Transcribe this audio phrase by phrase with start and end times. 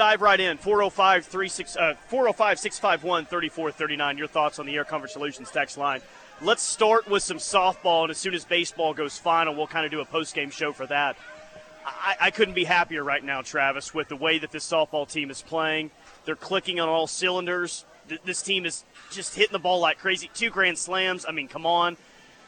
[0.00, 0.56] dive right in.
[0.56, 4.16] 405 405 651 3439.
[4.16, 6.00] Your thoughts on the Air Comfort Solutions text line.
[6.40, 9.92] Let's start with some softball, and as soon as baseball goes final, we'll kind of
[9.92, 11.18] do a post game show for that.
[11.84, 15.30] I, I couldn't be happier right now, Travis, with the way that this softball team
[15.30, 15.90] is playing.
[16.24, 17.84] They're clicking on all cylinders.
[18.08, 20.30] Th- this team is just hitting the ball like crazy.
[20.32, 21.26] Two grand slams.
[21.28, 21.98] I mean, come on.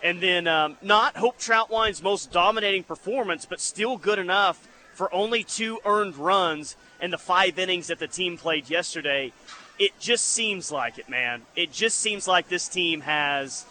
[0.02, 5.44] And then um, not Hope Trautwein's most dominating performance, but still good enough for only
[5.44, 9.32] two earned runs in the five innings that the team played yesterday.
[9.78, 11.42] It just seems like it, man.
[11.56, 13.66] It just seems like this team has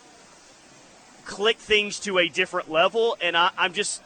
[1.25, 4.03] clicked things to a different level, and I, I'm just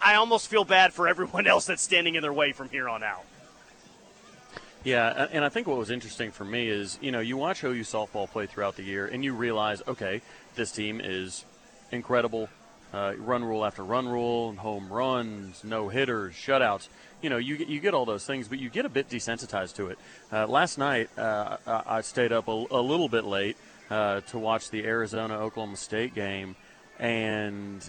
[0.00, 3.02] I almost feel bad for everyone else that's standing in their way from here on
[3.02, 3.24] out.
[4.84, 7.80] Yeah, and I think what was interesting for me is, you know, you watch OU
[7.80, 10.22] softball play throughout the year, and you realize, okay,
[10.54, 11.44] this team is
[11.90, 12.48] incredible.
[12.94, 16.88] Uh, run rule after run rule, home runs, no hitters, shutouts.
[17.22, 19.88] You know, you you get all those things, but you get a bit desensitized to
[19.88, 19.98] it.
[20.30, 23.56] Uh, last night, uh, I stayed up a, a little bit late
[23.90, 26.56] uh, to watch the Arizona Oklahoma State game,
[26.98, 27.88] and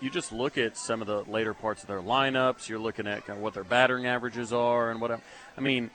[0.00, 2.68] you just look at some of the later parts of their lineups.
[2.68, 5.10] You're looking at kind of what their battering averages are and what.
[5.10, 5.90] I mean,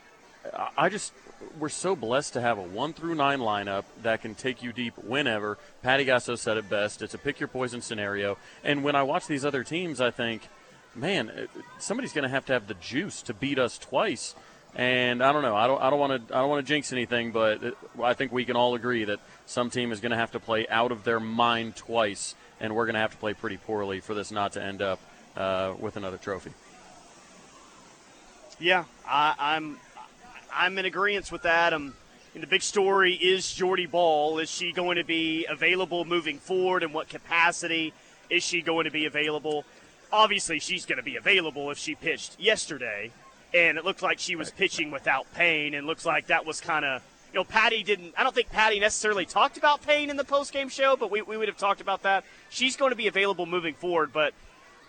[0.78, 1.14] I just
[1.60, 4.98] we're so blessed to have a one through nine lineup that can take you deep
[4.98, 5.58] whenever.
[5.82, 7.02] Patty Gasso said it best.
[7.02, 8.38] It's a pick your poison scenario.
[8.64, 10.48] And when I watch these other teams, I think,
[10.96, 11.48] man,
[11.80, 14.36] somebody's going to have to have the juice to beat us twice.
[14.74, 15.56] And I don't know.
[15.56, 15.82] I don't.
[15.82, 16.36] I don't want to.
[16.36, 19.70] I don't want to jinx anything, but I think we can all agree that some
[19.70, 22.94] team is going to have to play out of their mind twice and we're going
[22.94, 25.00] to have to play pretty poorly for this not to end up
[25.36, 26.52] uh, with another trophy.
[28.60, 29.80] Yeah, I, am I'm,
[30.54, 31.74] I'm in agreement with that.
[31.74, 31.96] Um,
[32.34, 34.40] and the big story is Jordy Bahl.
[34.40, 36.84] Is she going to be available moving forward?
[36.84, 37.94] and what capacity
[38.30, 39.66] is she going to be available?
[40.12, 43.12] Obviously, she's going to be available if she pitched yesterday,
[43.54, 46.86] and it looked like she was pitching without pain, and looks like that was kind
[46.86, 47.02] of
[47.34, 48.14] you know, Patty didn't.
[48.18, 51.22] I don't think Patty necessarily talked about pain in the post game show, but we,
[51.22, 52.26] we would have talked about that.
[52.50, 54.34] She's going to be available moving forward, but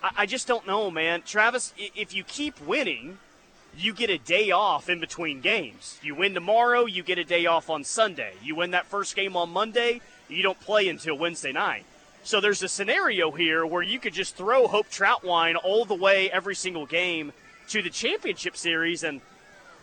[0.01, 1.21] I, I just don't know, man.
[1.21, 3.17] Travis, if you keep winning,
[3.77, 5.97] you get a day off in between games.
[6.03, 8.33] You win tomorrow, you get a day off on Sunday.
[8.43, 11.85] You win that first game on Monday, you don't play until Wednesday night.
[12.25, 16.31] So there's a scenario here where you could just throw Hope Trautwein all the way
[16.31, 17.33] every single game
[17.67, 19.19] to the championship series, and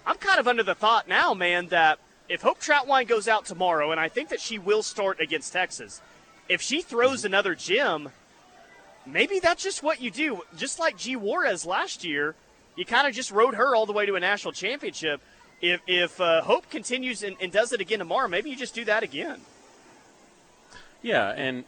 [0.06, 1.98] I'm kind of under the thought now, man, that
[2.30, 6.00] if Hope Trautwein goes out tomorrow, and I think that she will start against Texas,
[6.48, 8.08] if she throws another gem,
[9.04, 10.40] maybe that's just what you do.
[10.56, 12.34] Just like G Juarez last year,
[12.74, 15.20] you kind of just rode her all the way to a national championship.
[15.60, 18.86] If, if uh, Hope continues and, and does it again tomorrow, maybe you just do
[18.86, 19.42] that again.
[21.02, 21.64] Yeah, and,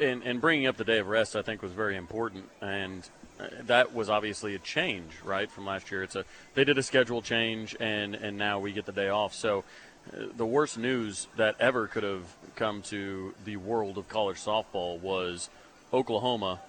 [0.00, 3.08] and and bringing up the day of rest, I think, was very important, and
[3.40, 6.02] uh, that was obviously a change, right, from last year.
[6.02, 6.24] It's a
[6.54, 9.34] they did a schedule change, and and now we get the day off.
[9.34, 9.64] So
[10.12, 12.24] the worst news that ever could have
[12.56, 15.48] come to the world of college softball was
[15.92, 16.60] Oklahoma,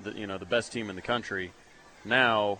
[0.00, 1.52] the, you know, the best team in the country.
[2.04, 2.58] Now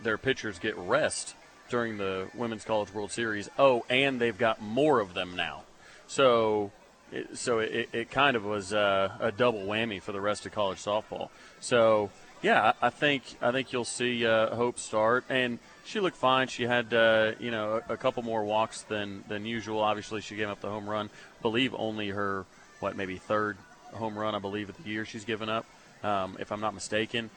[0.00, 1.34] their pitchers get rest
[1.68, 3.48] during the Women's College World Series.
[3.58, 5.62] Oh, and they've got more of them now.
[6.06, 6.70] So,
[7.14, 10.52] it, so it, it kind of was uh, a double whammy for the rest of
[10.52, 11.30] college softball.
[11.60, 12.10] So,
[12.42, 16.48] yeah, I think I think you'll see uh, Hope start and she looked fine.
[16.48, 19.80] She had uh, you know a, a, couple more walks than than usual.
[19.80, 21.10] Obviously, she gave up the home run.
[21.42, 22.44] believe only her
[22.80, 23.56] what maybe third
[23.92, 25.66] home run I believe of the year she's given up,
[26.02, 27.30] um, if I'm not mistaken.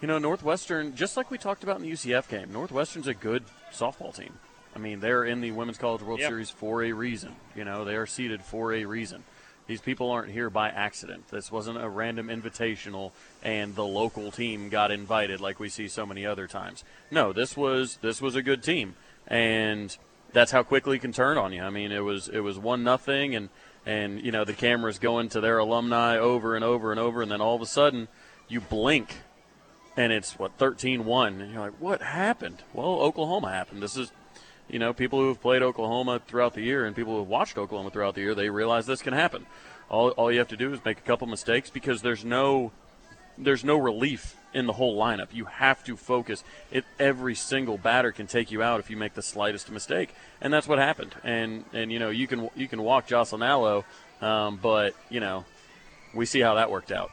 [0.00, 3.44] You know, Northwestern, just like we talked about in the UCF game, Northwestern's a good
[3.70, 4.32] softball team.
[4.74, 6.28] I mean, they're in the Women's College World yep.
[6.28, 7.34] Series for a reason.
[7.56, 9.24] You know, they are seeded for a reason.
[9.66, 11.28] These people aren't here by accident.
[11.28, 16.04] This wasn't a random invitational and the local team got invited like we see so
[16.04, 16.82] many other times.
[17.10, 18.96] No, this was this was a good team,
[19.28, 19.96] and
[20.32, 21.62] that's how quickly it can turn on you.
[21.62, 23.48] I mean, it was it was one nothing, and
[23.86, 27.30] and you know the cameras going to their alumni over and over and over, and
[27.30, 28.08] then all of a sudden
[28.48, 29.18] you blink,
[29.96, 32.64] and it's what 13-1, and you're like, what happened?
[32.74, 33.82] Well, Oklahoma happened.
[33.82, 34.10] This is
[34.70, 37.58] you know, people who have played Oklahoma throughout the year and people who have watched
[37.58, 39.46] Oklahoma throughout the year, they realize this can happen.
[39.88, 42.72] All, all you have to do is make a couple mistakes because there's no
[43.36, 45.28] there's no relief in the whole lineup.
[45.32, 46.44] You have to focus.
[46.70, 50.52] It, every single batter can take you out if you make the slightest mistake, and
[50.52, 51.14] that's what happened.
[51.24, 53.84] And and you know you can you can walk Jocelyn Alo,
[54.20, 55.44] um, but you know
[56.14, 57.10] we see how that worked out.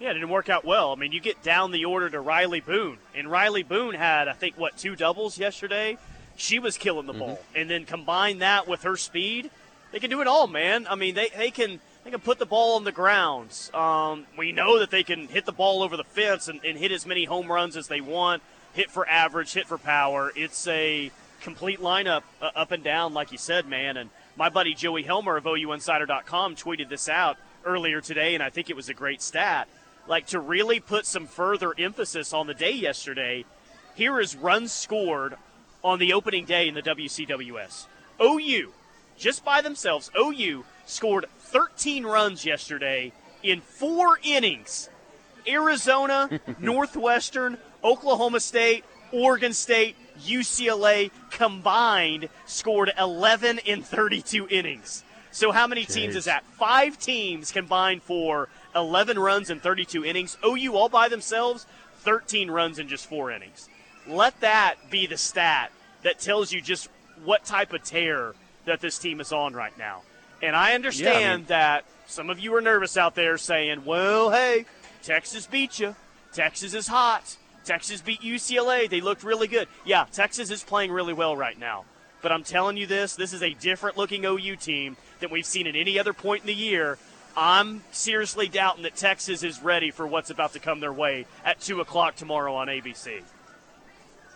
[0.00, 0.92] Yeah, it didn't work out well.
[0.92, 4.32] I mean, you get down the order to Rylie Boone, and Rylie Boone had, I
[4.32, 5.98] think, what, two doubles yesterday?
[6.36, 7.20] She was killing the mm-hmm.
[7.20, 7.40] ball.
[7.54, 9.50] And then combine that with her speed,
[9.92, 10.86] they can do it all, man.
[10.90, 13.70] I mean, they, they can they can put the ball on the grounds.
[13.72, 16.92] Um, we know that they can hit the ball over the fence and, and hit
[16.92, 18.42] as many home runs as they want.
[18.74, 20.30] hit for average, hit for power.
[20.36, 23.96] It's a complete lineup uh, up and down, like you said, man.
[23.96, 28.68] And my buddy Joey Helmer of OUinsider.com tweeted this out earlier today, and I think
[28.68, 29.68] it was a great stat.
[30.06, 33.44] Like to really put some further emphasis on the day yesterday,
[33.94, 35.36] here is runs scored
[35.82, 37.86] on the opening day in the WCWS.
[38.22, 38.72] OU,
[39.16, 43.12] just by themselves, OU scored 13 runs yesterday
[43.42, 44.90] in four innings.
[45.46, 49.96] Arizona, Northwestern, Oklahoma State, Oregon State,
[50.26, 55.04] UCLA combined scored 11 in 32 innings.
[55.30, 55.94] So how many Jeez.
[55.94, 56.44] teams is that?
[56.58, 60.36] Five teams combined for 11 runs in 32 innings.
[60.44, 61.66] OU all by themselves,
[62.00, 63.68] 13 runs in just four innings.
[64.06, 65.72] Let that be the stat
[66.02, 66.88] that tells you just
[67.24, 68.34] what type of tear
[68.66, 70.02] that this team is on right now.
[70.42, 73.84] And I understand yeah, I mean, that some of you are nervous out there saying,
[73.84, 74.66] well, hey,
[75.02, 75.94] Texas beat you.
[76.32, 77.36] Texas is hot.
[77.64, 78.88] Texas beat UCLA.
[78.88, 79.68] They looked really good.
[79.84, 81.84] Yeah, Texas is playing really well right now.
[82.20, 85.66] But I'm telling you this, this is a different looking OU team than we've seen
[85.66, 86.98] at any other point in the year.
[87.36, 91.60] I'm seriously doubting that Texas is ready for what's about to come their way at
[91.60, 93.22] 2 o'clock tomorrow on ABC.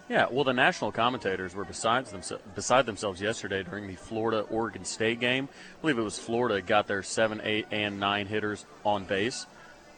[0.08, 2.14] Yeah, well, the national commentators were besides
[2.54, 5.48] beside themselves yesterday during the Florida Oregon State game.
[5.52, 9.44] I believe it was Florida got their seven, eight, and nine hitters on base,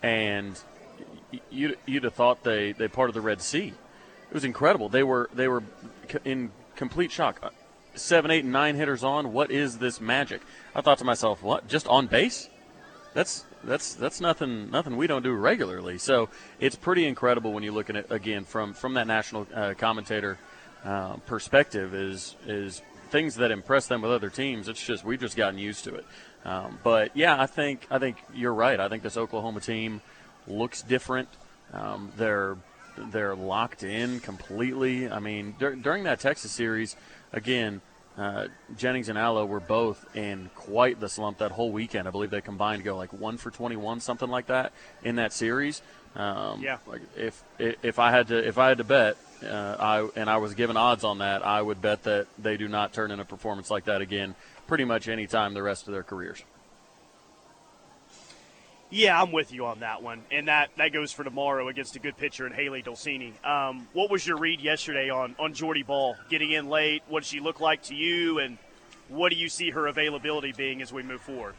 [0.02, 0.60] and
[1.48, 3.68] you, you'd have thought they they parted the Red Sea.
[3.68, 4.88] It was incredible.
[4.88, 5.62] They were they were
[6.24, 7.38] in complete shock.
[7.40, 7.50] Uh,
[7.94, 9.32] seven, eight, and nine hitters on.
[9.32, 10.40] What is this magic?
[10.74, 11.68] I thought to myself, what?
[11.68, 12.48] Just on base?
[13.14, 15.98] That's that's that's nothing nothing we don't do regularly.
[15.98, 16.28] So
[16.58, 20.38] it's pretty incredible when you look at it again from from that national uh, commentator
[20.84, 21.94] uh, perspective.
[21.94, 24.68] Is is things that impress them with other teams.
[24.68, 26.04] It's just we've just gotten used to it.
[26.44, 28.78] Um, but yeah, I think I think you're right.
[28.78, 30.00] I think this Oklahoma team
[30.46, 31.28] looks different.
[31.72, 32.56] Um, they're
[32.96, 35.10] they're locked in completely.
[35.10, 36.96] I mean, dur- during that Texas series,
[37.32, 37.80] again,
[38.20, 42.06] uh, Jennings and Alo were both in quite the slump that whole weekend.
[42.06, 44.72] I believe they combined to go like one for 21, something like that,
[45.02, 45.80] in that series.
[46.14, 46.76] Um, yeah.
[46.86, 50.36] Like if if I had to if I had to bet, uh, I and I
[50.36, 53.24] was given odds on that, I would bet that they do not turn in a
[53.24, 54.34] performance like that again,
[54.66, 56.42] pretty much any time the rest of their careers.
[58.92, 62.00] Yeah, I'm with you on that one, and that, that goes for tomorrow against a
[62.00, 63.32] good pitcher in Hailey Dolcini.
[63.46, 67.04] Um, what was your read yesterday on on Jordy Bahl getting in late?
[67.08, 68.58] What does she look like to you, and
[69.08, 71.54] what do you see her availability being as we move forward?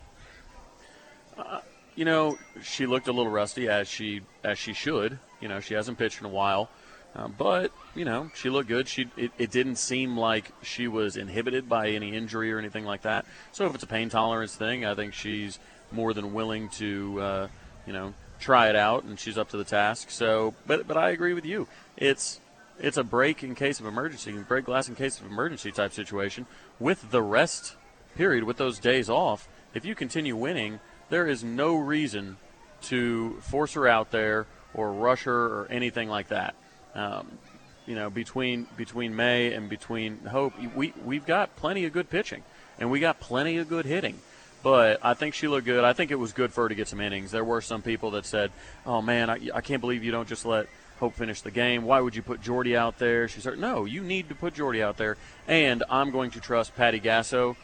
[1.38, 1.62] Uh,
[1.95, 5.18] you know, she looked a little rusty as she as she should.
[5.39, 6.69] You know, she hasn't pitched in a while,
[7.16, 8.89] uh, but you know, she looked good.
[8.89, 13.04] She it, it didn't seem like she was inhibited by any injury or anything like
[13.04, 13.25] that.
[13.54, 15.60] So if it's a pain tolerance thing, I think she's
[15.91, 17.47] more than willing to, uh,
[17.85, 20.09] you know, try it out, and she's up to the task.
[20.09, 21.67] So, but but I agree with you.
[21.97, 22.39] It's
[22.79, 26.47] it's a break in case of emergency, break glass in case of emergency type situation.
[26.79, 27.75] With the rest
[28.15, 30.79] period, with those days off, if you continue winning,
[31.09, 32.37] there is no reason
[32.83, 36.55] to force her out there or rush her or anything like that.
[36.95, 37.37] Um,
[37.85, 42.44] you know, between between May and between Hope, we we've got plenty of good pitching,
[42.79, 44.19] and we got plenty of good hitting.
[44.63, 45.83] But I think she looked good.
[45.83, 47.31] I think it was good for her to get some innings.
[47.31, 48.51] There were some people that said,
[48.85, 50.67] "Oh man, I, I can't believe you don't just let
[50.99, 51.83] Hope finish the game.
[51.83, 54.83] Why would you put Jordy out there?" She said, "No, you need to put Jordy
[54.83, 55.17] out there."
[55.47, 57.56] And I'm going to trust Patty Gasso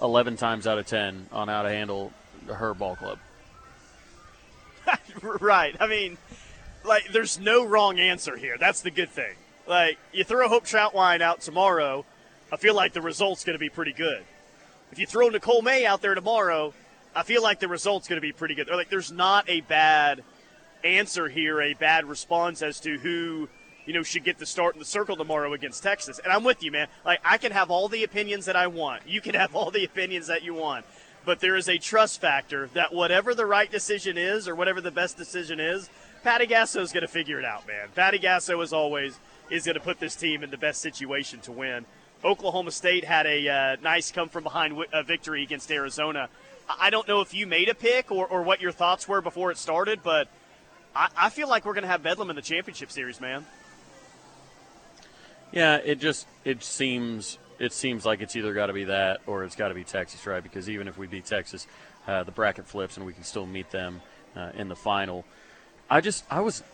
[0.00, 2.12] 11 times out of 10 on how to handle
[2.46, 3.18] her ball club.
[5.40, 5.74] right.
[5.80, 6.18] I mean,
[6.84, 8.56] like, there's no wrong answer here.
[8.58, 9.34] That's the good thing.
[9.66, 12.04] Like, you throw Hope Trautwein out tomorrow,
[12.52, 14.24] I feel like the result's going to be pretty good
[14.94, 16.72] if you throw Nicole May out there tomorrow,
[17.16, 18.68] I feel like the result's going to be pretty good.
[18.68, 20.22] Like there's not a bad
[20.84, 23.48] answer here, a bad response as to who
[23.86, 26.20] you know should get the start in the circle tomorrow against Texas.
[26.22, 26.86] And I'm with you, man.
[27.04, 29.02] Like I can have all the opinions that I want.
[29.04, 30.86] You can have all the opinions that you want.
[31.24, 34.92] But there is a trust factor that whatever the right decision is or whatever the
[34.92, 35.90] best decision is,
[36.22, 37.88] Patty Gasso is going to figure it out, man.
[37.96, 39.18] Patty Gasso, as always,
[39.50, 41.84] is going to put this team in the best situation to win.
[42.24, 46.28] Oklahoma State had a uh, nice come from behind uh, victory against Arizona.
[46.68, 49.50] I don't know if you made a pick or, or what your thoughts were before
[49.50, 50.28] it started, but
[50.96, 53.44] I, I feel like we're going to have Bedlam in the championship series, man.
[55.52, 59.44] Yeah, it just it seems it seems like it's either got to be that or
[59.44, 60.42] it's got to be Texas, right?
[60.42, 61.66] Because even if we beat Texas,
[62.08, 64.00] uh, the bracket flips and we can still meet them
[64.34, 65.24] uh, in the final.
[65.88, 66.64] I just I was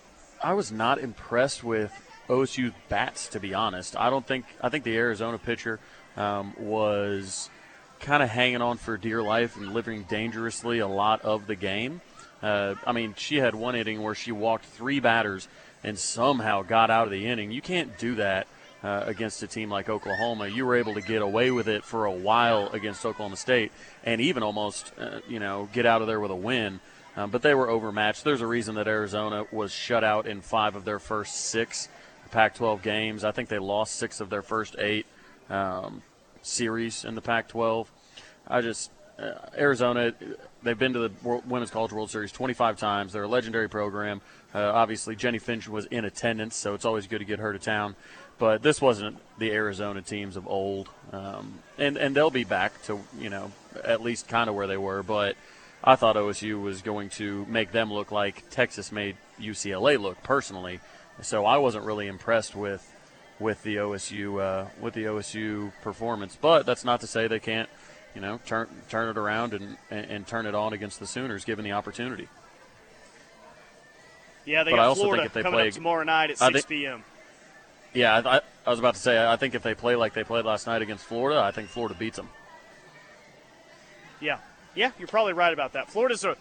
[0.42, 1.92] I was not impressed with
[2.30, 3.96] OSU bats, to be honest.
[3.96, 5.80] I don't think I think the Arizona pitcher
[6.16, 7.50] um, was
[7.99, 12.00] kind of hanging on for dear life and living dangerously a lot of the game.
[12.42, 15.49] Uh, I mean, she had one inning where she walked three batters
[15.84, 17.50] and somehow got out of the inning.
[17.50, 18.46] You can't do that
[18.82, 20.49] uh, against a team like Oklahoma.
[20.49, 23.72] You were able to get away with it for a while against Oklahoma State,
[24.04, 26.80] and even almost, uh, you know, get out of there with a win.
[27.16, 28.25] Um, but they were overmatched.
[28.25, 31.88] There's a reason that Arizona was shut out in five of their first six
[32.30, 33.25] Pac-12 games.
[33.25, 35.06] I think they lost six of their first eight
[35.49, 36.02] um,
[36.42, 37.87] series in the Pac-12.
[38.46, 40.14] I just uh, Arizona.
[40.62, 43.12] They've been to the World, Women's College World Series 25 times.
[43.12, 44.20] They're a legendary program.
[44.54, 47.58] Uh, obviously, Jennie Finch was in attendance, so it's always good to get her to
[47.58, 47.96] town.
[48.38, 53.00] But this wasn't the Arizona teams of old, um, and and they'll be back to
[53.18, 53.52] you know
[53.84, 55.02] at least kind of where they were.
[55.02, 55.37] But
[55.84, 60.80] I thought OSU was going to make them look like Texas made UCLA look personally.
[61.22, 62.86] So I wasn't really impressed with
[63.38, 66.36] with the OSU uh, with the OSU performance.
[66.40, 67.68] But that's not to say they can't,
[68.14, 71.44] you know, turn turn it around and, and, and turn it on against the Sooners
[71.44, 72.28] given the opportunity.
[74.46, 76.30] Yeah, they but got I also Florida think if they coming play, up tomorrow night
[76.30, 77.04] at I 6 think- p.m.
[77.92, 80.44] Yeah, I, I was about to say I think if they play like they played
[80.44, 82.28] last night against Florida, I think Florida beats them.
[84.20, 84.38] Yeah,
[84.76, 85.90] yeah, you're probably right about that.
[85.90, 86.36] Florida's a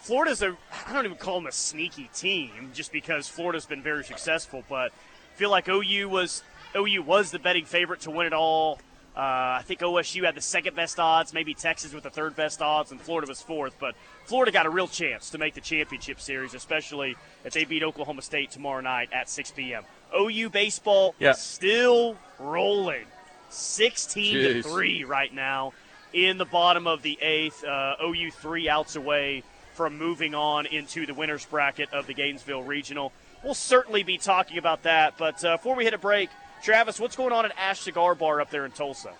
[0.00, 4.04] Florida's a I don't even call them a sneaky team just because Florida's been very
[4.04, 6.42] successful, but I feel like OU was
[6.76, 8.78] OU was the betting favorite to win it all.
[9.16, 9.20] Uh,
[9.60, 12.90] I think OSU had the second best odds, maybe Texas with the third best odds,
[12.90, 13.76] and Florida was fourth.
[13.78, 13.94] But
[14.26, 17.14] Florida got a real chance to make the championship series, especially
[17.44, 19.84] if they beat Oklahoma State tomorrow night at 6 p.m.
[20.18, 21.30] OU baseball Yeah.
[21.32, 23.04] still rolling,
[23.50, 25.72] 16 to three right now
[26.12, 27.62] in the bottom of the eighth.
[27.64, 29.44] Uh, OU three outs away
[29.74, 33.12] from moving on into the winners bracket of the Gainesville Regional.
[33.42, 35.18] We'll certainly be talking about that.
[35.18, 36.30] But uh, before we hit a break,
[36.62, 39.12] Travis, what's going on at Ash Cigar Bar up there in Tulsa?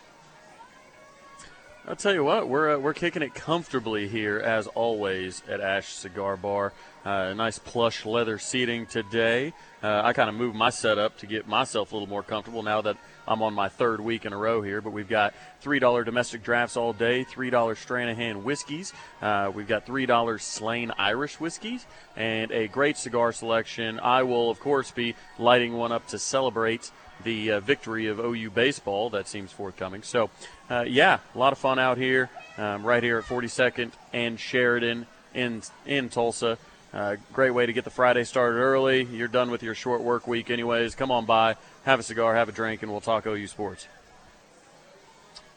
[1.87, 5.93] I'll tell you what, we're uh, we're kicking it comfortably here as always at Ash
[5.93, 6.73] Cigar Bar.
[7.05, 9.53] Uh, nice plush leather seating today.
[9.85, 12.81] Uh, I kind of moved my setup to get myself a little more comfortable now
[12.81, 12.97] that
[13.29, 14.81] I'm on my third week in a row here.
[14.81, 18.95] But we've got three dollar domestic drafts all day, three dollar Stranahan whiskeys.
[19.21, 21.85] Uh, we've got three dollars Slane Irish whiskeys,
[22.17, 24.01] and a great cigar selection.
[24.01, 26.91] I will of course be lighting one up to celebrate
[27.23, 30.03] the uh, victory of OU baseball that seems forthcoming.
[30.03, 30.31] So,
[30.71, 35.07] uh, yeah, a lot of fun out here, um, right here at 42nd and Sheridan
[35.35, 36.57] in in Tulsa.
[36.95, 39.03] Uh, great way to get the Friday started early.
[39.03, 40.95] You're done with your short work week, anyways.
[40.95, 43.89] Come on by, have a cigar, have a drink, and we'll talk OU sports.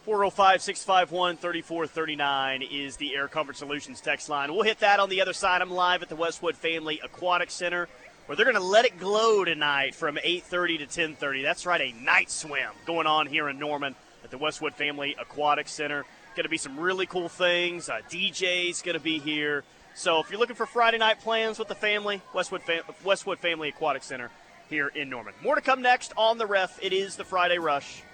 [0.04, 4.52] 405 651 3439 is the Air Comfort Solutions text line.
[4.52, 5.62] We'll hit that on the other side.
[5.62, 7.88] I'm live at the Westwood Family Aquatic Center
[8.28, 11.42] where they're going to let it glow tonight from 8.30 to 10.30.
[11.42, 15.66] That's right, a night swim going on here in Norman at the Westwood Family Aquatic
[15.66, 16.04] Center.
[16.36, 17.88] Going to be some really cool things.
[17.88, 19.64] Uh, DJ's going to be here.
[19.98, 23.70] So if you're looking for Friday night plans with the family, Westwood, Fam- Westwood Family
[23.70, 24.30] Aquatic Center
[24.70, 25.34] here in Norman.
[25.42, 26.78] More to come next on the ref.
[26.80, 28.04] It is the Friday Rush.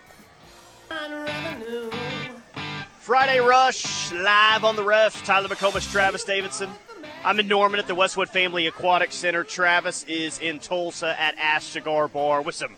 [3.01, 5.27] Friday Rush, live on the ref.
[5.27, 6.71] Tyler McComas, Travis Davidson.
[7.23, 9.45] I'm in Norman at the Westwood Family Aquatic Center.
[9.45, 12.77] Travis is in Tulsa at Ash Cigar Bar with some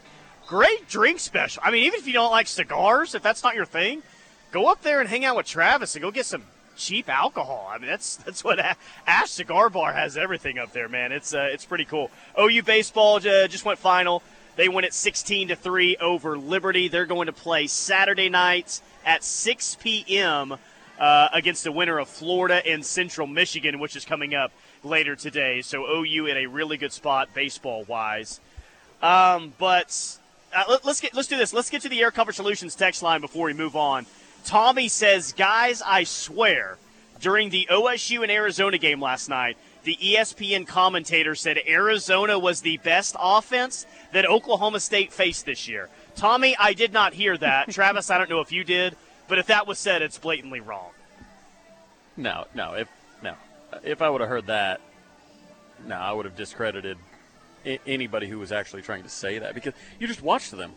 [0.49, 1.63] great drink special.
[1.65, 4.03] I mean, even if you don't like cigars, if that's not your thing,
[4.51, 6.43] go up there and hang out with Travis and go get some
[6.77, 7.69] cheap alcohol.
[7.71, 8.59] I mean, that's that's what
[9.07, 11.13] Ash Cigar Bar has everything up there, man.
[11.13, 12.11] It's uh, it's pretty cool.
[12.41, 14.23] OU baseball uh, just went final.
[14.57, 16.89] They win at 16 to 3 over Liberty.
[16.89, 20.57] They're going to play Saturday night at 6 p.m.
[20.99, 24.51] Uh, against the winner of Florida and Central Michigan, which is coming up
[24.83, 25.61] later today.
[25.61, 28.41] So OU in a really good spot baseball wise.
[29.03, 30.19] Um, but
[30.55, 31.53] uh, let, us get let's do this.
[31.53, 34.07] Let's get to the Air Comfort Solutions text line before we move on.
[34.47, 36.79] Tommy says, "Guys, I swear,
[37.21, 42.77] during the OSU and Arizona game last night, the ESPN commentator said Arizona was the
[42.79, 47.71] best offense that Oklahoma State faced this year." Tommy, I did not hear that.
[47.71, 48.97] Travis, I don't know if you did,
[49.29, 50.91] but if that was said, it's blatantly wrong.
[52.17, 52.89] No, no, if
[53.23, 53.35] no,
[53.83, 54.81] if I would have heard that,
[55.87, 56.97] no, I would have discredited
[57.67, 60.73] a- anybody who was actually trying to say that because you just watched them.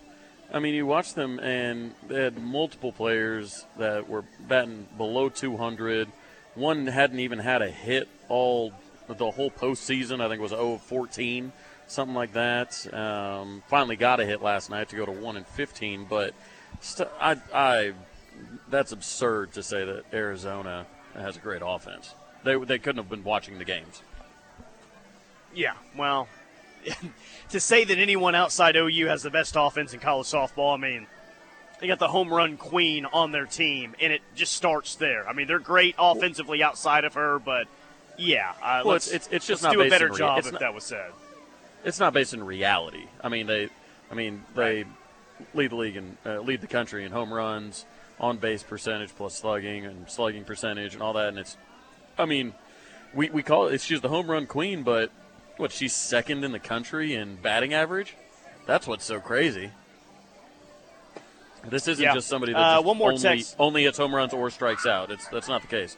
[0.52, 6.08] I mean, you watched them, and they had multiple players that were batting below 200.
[6.56, 8.74] One hadn't even had a hit all
[9.08, 10.22] the whole postseason.
[10.22, 11.52] I think it was 0 of 14,
[11.88, 12.92] something like that.
[12.94, 16.34] Um, finally got a hit last night to go to 1 and 15, but
[16.82, 17.94] st- I, I,
[18.70, 22.16] that's absurd to say that Arizona has a great offense.
[22.44, 24.02] They, they couldn't have been watching the games.
[25.54, 26.28] Yeah, well,
[27.50, 31.08] to say that anyone outside OU has the best offense in college softball, I mean,
[31.80, 35.28] they got the home run queen on their team, and it just starts there.
[35.28, 37.68] I mean, they're great offensively outside of her, but
[38.18, 40.60] yeah, uh, Well, let's, it's- it's- it's just do a better rea- job if not-
[40.60, 41.12] that was said.
[41.86, 43.06] it's not based in reality.
[43.24, 43.70] I mean, they,
[44.12, 44.84] I mean, they
[45.54, 47.86] lead the league and uh, lead the country in home runs,
[48.20, 51.30] on base percentage plus slugging and slugging percentage and all that.
[51.30, 51.56] And it's,
[52.18, 52.54] I mean,
[53.14, 55.10] we we call it she's the home run queen, but
[55.60, 58.16] what she's second in the country in batting average.
[58.66, 59.72] That's what's so crazy.
[61.66, 62.14] This isn't Yeah.
[62.14, 63.56] just somebody that Uh, just one more only, text.
[63.60, 65.12] only hits home runs or strikes out.
[65.12, 65.98] It's that's not the case.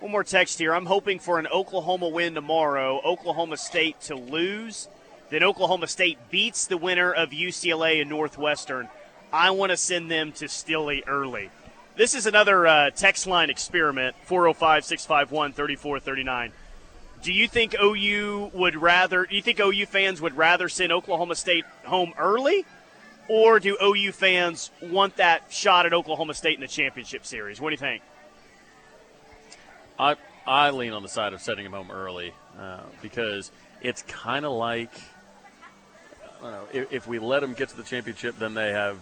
[0.00, 0.74] One more text here.
[0.74, 3.00] I'm hoping for an Oklahoma win tomorrow.
[3.04, 4.88] Oklahoma State to lose.
[5.30, 8.88] Then Oklahoma State beats the winner of UCLA and Northwestern.
[9.32, 11.50] I want to send them to Stilly early.
[11.96, 16.52] This is another uh, text line experiment 405 651 3439.
[17.24, 21.34] Do you think OU would rather, do you think OU fans would rather send Oklahoma
[21.34, 22.66] State home early?
[23.28, 27.62] Or do OU fans want that shot at Oklahoma State in the championship series?
[27.62, 28.02] What do you think?
[29.98, 30.16] I
[30.46, 33.50] I lean on the side of sending him home early uh, because
[33.80, 34.92] it's kind of like
[36.40, 38.98] I don't know if, if we let them get to the championship, then they have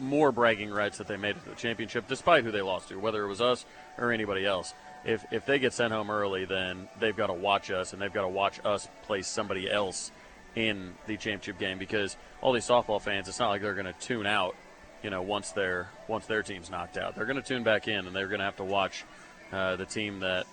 [0.00, 2.98] more bragging rights that they made it to the championship, despite who they lost to,
[2.98, 3.64] whether it was us
[3.98, 4.74] or anybody else.
[5.04, 8.12] If if they get sent home early, then they've got to watch us, and they've
[8.12, 10.12] got to watch us play somebody else
[10.54, 13.94] in the championship game because all these softball fans, it's not like they're going to
[13.94, 14.54] tune out.
[15.02, 18.06] You know, once their once their team's knocked out, they're going to tune back in,
[18.06, 19.04] and they're going to have to watch
[19.52, 20.46] uh, the team that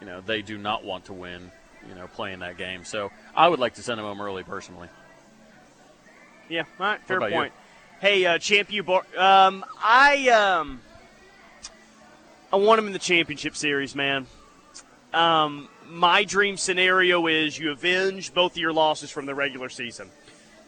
[0.00, 1.50] you know they do not want to win.
[1.88, 2.84] You know, playing that game.
[2.84, 4.88] So I would like to send them home early personally.
[6.48, 7.36] Yeah, all right, fair about you?
[7.36, 7.52] point.
[8.00, 10.80] Hey, uh, Champ, you bar- um, I um,
[12.50, 14.26] I want him in the championship series, man.
[15.12, 20.08] Um, my dream scenario is you avenge both of your losses from the regular season.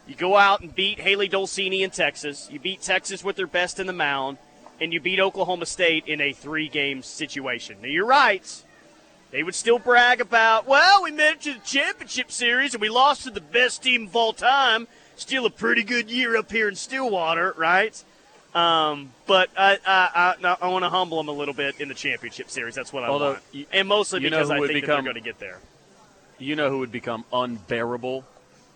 [0.07, 2.49] You go out and beat Hailey Dolcini in Texas.
[2.51, 4.37] You beat Texas with their best in the mound,
[4.79, 7.79] and you beat Oklahoma State in a three-game situation.
[7.81, 8.63] Now you're right.
[9.31, 12.91] They would still brag about, well, we made it to the championship series and we
[12.91, 14.87] lost to the best team of all time.
[15.17, 18.03] Still a pretty good year up here in Stillwater, right?
[18.55, 21.95] Um, but I, I, I, I want to humble them a little bit in the
[21.95, 22.75] championship series.
[22.75, 24.87] That's what I Although, want, you- and mostly you know because I think become- that
[24.95, 25.59] they're going to get there.
[26.39, 28.25] You know who would become unbearable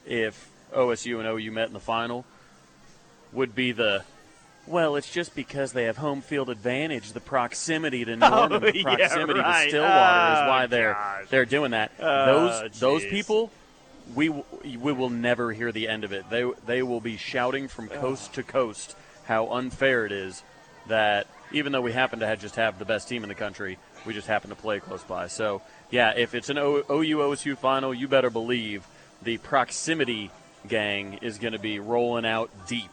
[0.06, 2.24] if OSU and OU met in the final?
[3.32, 4.04] Would be the
[4.66, 7.12] well, it's just because they have home field advantage.
[7.12, 9.64] The proximity to Norman, the yeah, proximity right.
[9.64, 11.24] to Stillwater is Oh, why they're gosh.
[11.30, 11.90] they're doing that.
[11.98, 12.26] Oh,
[12.60, 13.50] those those people,
[14.14, 16.28] we we will never hear the end of it.
[16.30, 20.42] They they will be shouting from coast to coast how unfair it is
[20.88, 23.78] that even though we happen to have just have the best team in the country,
[24.06, 25.28] we just happen to play close by.
[25.28, 28.86] So yeah, if it's an OU OSU final, you better believe
[29.22, 30.30] the proximity
[30.68, 32.90] gang is going to be rolling out deep.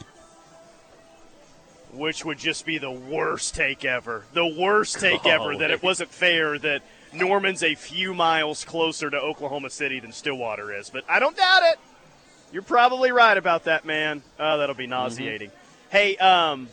[1.94, 4.24] which would just be the worst take ever.
[4.34, 6.82] The worst take ever that it wasn't fair that
[7.14, 10.90] Norman's a few miles closer to Oklahoma City than Stillwater is.
[10.90, 11.80] But I don't doubt it.
[12.54, 14.24] You're probably right about that, man.
[14.40, 15.50] Oh, that'll be nauseating.
[15.50, 15.58] Mm-hmm.
[15.92, 16.70] Hey, um,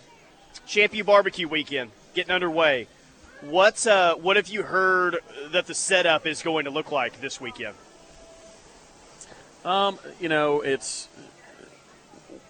[0.69, 2.87] Champion Barbecue Weekend getting underway.
[3.41, 5.17] What's uh, what have you heard
[5.51, 7.75] that the setup is going to look like this weekend?
[9.65, 11.09] Um, you know, it's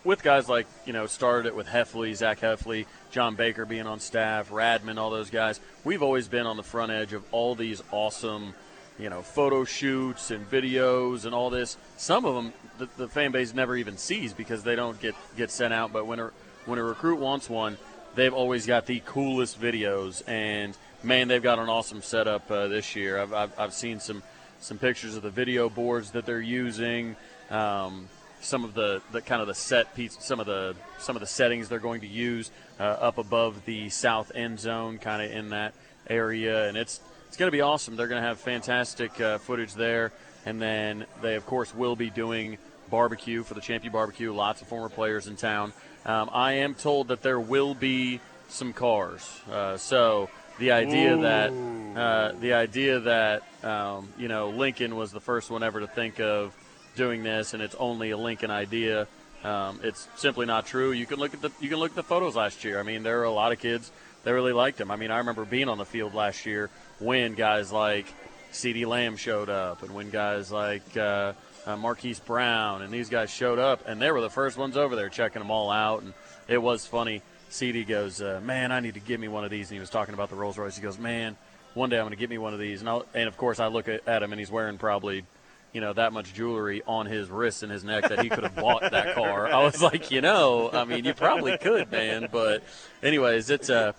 [0.04, 3.98] with guys like you know started it with Heffley, Zach Heffley, John Baker being on
[3.98, 5.60] staff, Radman, all those guys.
[5.84, 8.52] We've always been on the front edge of all these awesome,
[8.98, 11.78] you know, photo shoots and videos and all this.
[11.96, 15.50] Some of them the, the fan base never even sees because they don't get get
[15.50, 15.94] sent out.
[15.94, 16.20] But when
[16.68, 17.78] when a recruit wants one,
[18.14, 22.94] they've always got the coolest videos and man, they've got an awesome setup uh, this
[22.94, 23.18] year.
[23.18, 24.22] I've, I've, I've seen some
[24.60, 27.14] some pictures of the video boards that they're using.
[27.48, 28.08] Um,
[28.40, 31.26] some of the, the kind of the set piece, some of the some of the
[31.26, 35.50] settings they're going to use uh, up above the south end zone, kind of in
[35.50, 35.74] that
[36.08, 37.96] area, and it's it's going to be awesome.
[37.96, 40.12] They're going to have fantastic uh, footage there,
[40.44, 42.58] and then they of course will be doing
[42.90, 44.32] barbecue for the Champion Barbecue.
[44.32, 45.72] Lots of former players in town.
[46.06, 51.50] Um, I am told that there will be some cars, uh, so the idea that
[51.96, 56.20] uh, the idea that um, you know Lincoln was the first one ever to think
[56.20, 56.54] of
[56.96, 59.06] doing this, and it's only a Lincoln idea.
[59.44, 60.92] Um, it's simply not true.
[60.92, 62.80] You can look at the you can look at the photos last year.
[62.80, 63.90] I mean, there are a lot of kids
[64.24, 64.90] that really liked him.
[64.90, 68.06] I mean, I remember being on the field last year when guys like
[68.52, 71.34] CeeDee Lamb showed up, and when guys like uh,
[71.66, 74.96] uh, Marquise Brown and these guys showed up, and they were the first ones over
[74.96, 76.14] there checking them all out, and
[76.46, 77.22] it was funny.
[77.50, 79.90] CeeDee goes, uh, man, I need to get me one of these, and he was
[79.90, 80.76] talking about the Rolls Royce.
[80.76, 81.36] He goes, man,
[81.74, 83.68] one day I'm going to get me one of these, and and of course I
[83.68, 85.24] look at him, and he's wearing probably
[85.72, 88.56] you know that much jewelry on his wrists and his neck that he could have
[88.56, 89.46] bought that car.
[89.46, 92.28] I was like, you know, I mean, you probably could, man.
[92.30, 92.62] But
[93.02, 93.92] anyways, it's uh,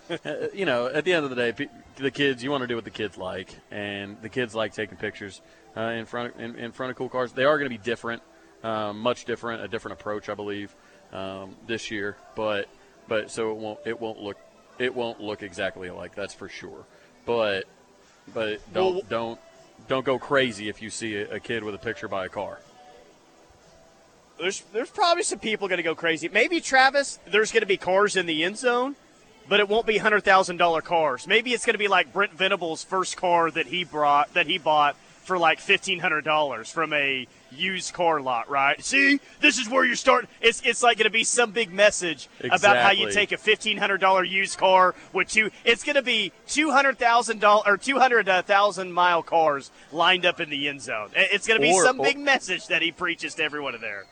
[0.54, 2.84] you know, at the end of the day, the kids you want to do what
[2.84, 5.40] the kids like, and the kids like taking pictures
[5.76, 7.32] uh, in front of, in, in, front of cool cars.
[7.32, 8.22] They are going to be different,
[8.62, 10.74] um, much different, a different approach, I believe,
[11.12, 12.16] um, this year.
[12.34, 12.68] But
[13.08, 14.38] but so it won't it won't look
[14.78, 16.14] it won't look exactly alike.
[16.14, 16.84] That's for sure.
[17.26, 17.64] But
[18.34, 19.40] but don't well, don't
[19.88, 22.60] don't go crazy if you see a, kid with a picture by a car.
[24.38, 26.28] There's there's probably some people going to go crazy.
[26.28, 28.96] Maybe Travis, there's going to be cars in the end zone,
[29.48, 31.26] but it won't be hundred thousand dollar cars.
[31.26, 34.56] Maybe it's going to be like Brent Venables' first car that he brought that he
[34.56, 34.96] bought
[35.30, 38.82] for like fifteen hundred dollars from a used car lot, right?
[38.84, 40.28] See, this is where you start.
[40.40, 42.56] It's it's like going to be some big message exactly.
[42.56, 45.52] about how you take a fifteen hundred dollar used car with two.
[45.64, 50.26] It's going to be two hundred thousand dollar or two hundred thousand mile cars lined
[50.26, 51.10] up in the end zone.
[51.14, 54.06] It's going to be or, some or, big message that he preaches to everyone there.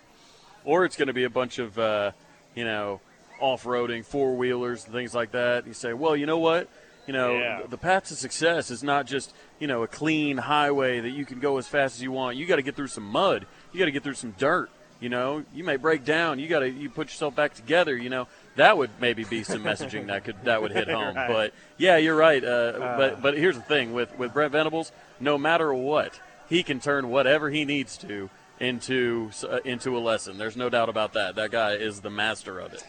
[0.64, 2.12] Or it's going to be a bunch of uh,
[2.54, 3.00] you know
[3.40, 5.66] off-roading four wheelers and things like that.
[5.66, 6.68] You say, well, you know what?
[7.08, 7.62] You know, yeah.
[7.66, 11.40] the path to success is not just you know a clean highway that you can
[11.40, 12.36] go as fast as you want.
[12.36, 13.46] You got to get through some mud.
[13.72, 14.68] You got to get through some dirt.
[15.00, 16.38] You know, you may break down.
[16.38, 17.96] You got to you put yourself back together.
[17.96, 21.16] You know, that would maybe be some messaging that could that would hit home.
[21.16, 21.28] right.
[21.28, 22.44] But yeah, you're right.
[22.44, 26.62] Uh, uh, but but here's the thing with with Brent Venables, no matter what, he
[26.62, 28.28] can turn whatever he needs to
[28.60, 30.36] into uh, into a lesson.
[30.36, 31.36] There's no doubt about that.
[31.36, 32.84] That guy is the master of it.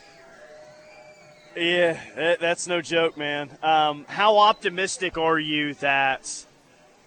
[1.59, 3.49] Yeah, that, that's no joke, man.
[3.61, 6.45] Um, how optimistic are you that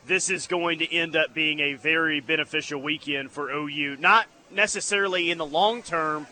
[0.06, 3.96] this is going to end up being a very beneficial weekend for OU?
[3.98, 6.26] Not necessarily in the long term,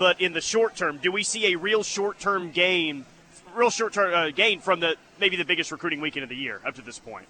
[0.00, 0.98] but in the short term.
[1.00, 3.06] Do we see a real short term gain,
[3.54, 6.60] real short term uh, gain from the maybe the biggest recruiting weekend of the year
[6.66, 7.28] up to this point?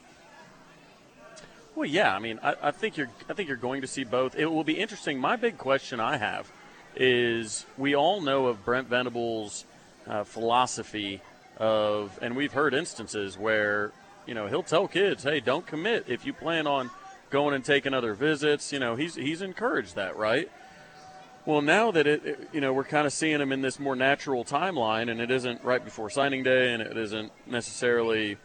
[1.75, 2.17] Well, yeah.
[2.17, 3.11] I mean, I, I think you're.
[3.29, 4.35] I think you're going to see both.
[4.37, 5.19] It will be interesting.
[5.19, 6.51] My big question I have
[6.97, 9.67] is: we all know of Brent Venables'
[10.11, 11.23] uh, philosophy
[11.57, 13.93] of, and we've heard instances where,
[14.27, 16.91] you know, he'll tell kids, hey, don't commit if you plan on
[17.31, 18.73] going and taking other visits.
[18.73, 20.51] You know, he's he's encouraged that, right?
[21.47, 23.97] Well, now that it, it you know, we're kind of seeing him in this more
[23.97, 28.37] natural timeline, and it isn't right before signing day, and it isn't necessarily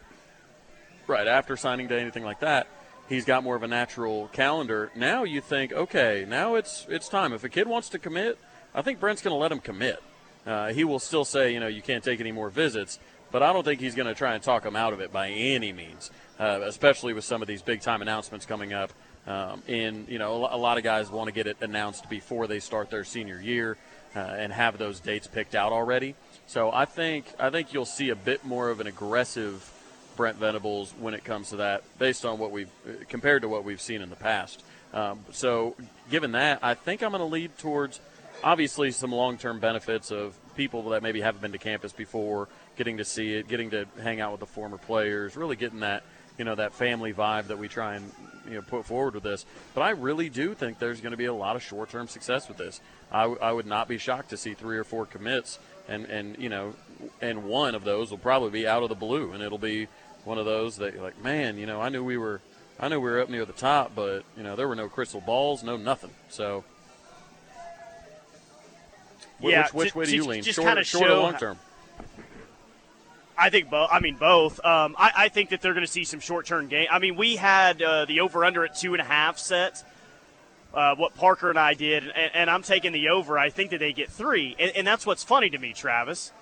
[1.06, 2.68] right after signing day, anything like that.
[3.08, 4.90] He's got more of a natural calendar.
[4.96, 7.32] Now you think, okay, now it's it's time.
[7.32, 8.38] If a kid wants to commit,
[8.74, 10.02] I think Brent's going to let him commit.
[10.46, 12.98] Uh, he will still say, you know, you can't take any more visits,
[13.32, 15.28] but I don't think he's going to try and talk him out of it by
[15.28, 18.92] any means, uh, especially with some of these big time announcements coming up.
[19.26, 22.60] Um, and, you know, a lot of guys want to get it announced before they
[22.60, 23.76] start their senior year
[24.14, 26.14] uh, and have those dates picked out already.
[26.46, 29.68] So I think I think you'll see a bit more of an aggressive
[30.16, 32.70] Brent Venables when it comes to that, based on what we've
[33.08, 34.64] compared to what we've seen in the past.
[34.94, 35.76] Um, so,
[36.10, 38.00] given that, I think I'm going to lead towards
[38.42, 43.04] obviously some long-term benefits of people that maybe haven't been to campus before, getting to
[43.04, 46.02] see it, getting to hang out with the former players, really getting that
[46.38, 48.12] you know that family vibe that we try and
[48.46, 49.44] you know put forward with this.
[49.74, 52.58] But I really do think there's going to be a lot of short-term success with
[52.58, 52.80] this.
[53.10, 56.36] I, w- I would not be shocked to see three or four commits, and and
[56.38, 56.74] you know,
[57.20, 59.88] and one of those will probably be out of the blue, and it'll be
[60.24, 62.40] one of those that like, man, you know, I knew we were.
[62.78, 65.22] I knew we were up near the top, but you know there were no crystal
[65.22, 66.10] balls, no nothing.
[66.28, 66.62] So
[69.40, 70.42] yeah, which, which to, way do you lean?
[70.42, 71.58] Short, short or long term?
[73.38, 73.90] I think both.
[73.92, 74.64] I mean both.
[74.64, 76.86] Um, I, I, think that they're going to see some short term gain.
[76.90, 79.84] I mean, we had uh, the over under at two and a half sets.
[80.72, 83.38] Uh, what Parker and I did, and, and, I'm taking the over.
[83.38, 86.32] I think that they get three, and, and, that's what's funny to me, Travis,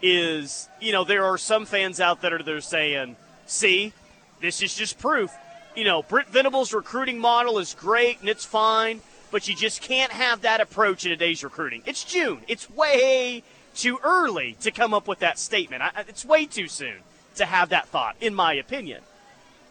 [0.00, 3.92] is you know there are some fans out there that are saying, "See,
[4.40, 5.30] this is just proof."
[5.74, 9.00] You know, Brent Venables' recruiting model is great and it's fine
[9.32, 11.82] but you just can't have that approach in today's recruiting.
[11.86, 12.42] It's June.
[12.46, 13.42] It's way
[13.74, 15.82] too early to come up with that statement.
[15.82, 16.98] I, it's way too soon
[17.36, 19.00] to have that thought, in my opinion.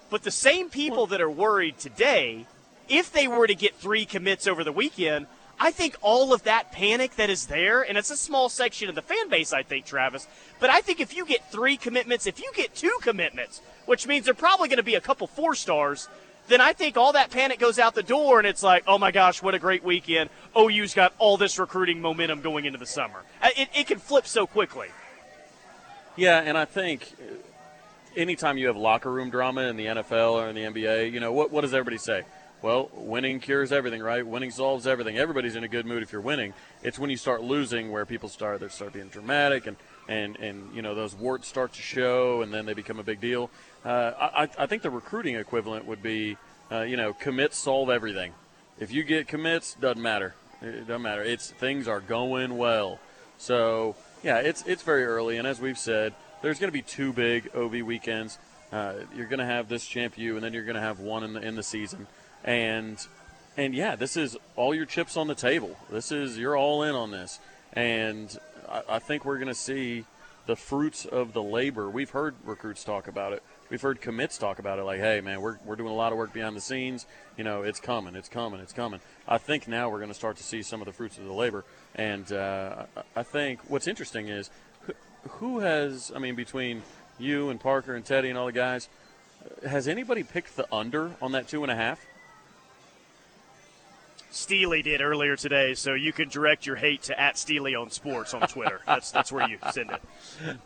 [0.10, 2.48] But the same people that are worried today,
[2.90, 5.28] if they were to get three commits over the weekend,
[5.60, 8.96] I think all of that panic that is there, and it's a small section of
[8.96, 10.28] the fan base, I think, Travis,
[10.60, 14.26] but I think if you get three commitments, if you get two commitments, which means
[14.26, 16.10] they're probably going to be a couple four stars,
[16.52, 19.12] then I think all that panic goes out the door and it's like, oh my
[19.12, 20.30] gosh, what a great weekend.
[20.58, 23.24] OU's got all this recruiting momentum going into the summer.
[23.42, 24.90] Uh, it, it can flip so quickly.
[26.16, 27.34] Yeah, and I think uh,
[28.16, 31.32] anytime you have locker room drama in the NFL or in the NBA, you know,
[31.32, 32.24] what, what does everybody say?
[32.62, 34.26] Well, winning cures everything, right?
[34.26, 35.18] Winning solves everything.
[35.18, 36.54] Everybody's in a good mood if you're winning.
[36.84, 39.78] It's when you start losing where people start they start being dramatic and
[40.12, 43.22] and and you know those warts start to show and then they become a big
[43.22, 43.50] deal.
[43.84, 46.38] Uh, I, I think the recruiting equivalent would be
[46.72, 48.34] uh, you know, commits solve everything.
[48.80, 50.36] If you get commits, doesn't matter.
[50.62, 51.22] It doesn't matter.
[51.22, 53.00] It's things are going well.
[53.38, 57.12] So yeah, it's it's very early, and as we've said, there's going to be two
[57.12, 58.38] big OV weekends.
[58.72, 61.24] Uh, you're going to have this Champ U, and then you're going to have one
[61.24, 62.08] in the in the season,
[62.44, 63.06] and
[63.58, 65.76] and yeah, this is all your chips on the table.
[65.90, 67.40] This is you're all in on this,
[67.74, 68.38] and
[68.88, 70.06] I, think we're going to see
[70.46, 71.90] the fruits of the labor.
[71.90, 73.44] We've heard recruits talk about it.
[73.70, 76.18] We've heard commits talk about it, like, "Hey, man, we're we're doing a lot of
[76.18, 77.06] work behind the scenes.
[77.38, 80.38] You know, it's coming, it's coming, it's coming." I think now we're going to start
[80.38, 81.64] to see some of the fruits of the labor,
[81.96, 84.50] and uh, I think what's interesting is
[85.30, 86.82] who has, I mean, between
[87.20, 88.90] you and Parker and Teddy and all the guys,
[89.68, 92.06] has anybody picked the under on that two and a half?
[94.32, 98.34] Steely did earlier today, so you can direct your hate to at Steely on Sports
[98.34, 98.80] on Twitter.
[98.88, 100.02] that's that's where you send it.